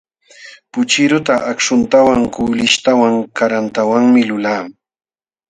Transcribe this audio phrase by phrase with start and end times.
[0.71, 4.63] Puchiruta akhuntawan, kuulishtawan, karantawanmi lulaa.